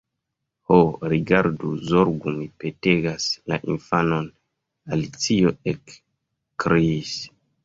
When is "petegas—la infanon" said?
2.63-4.31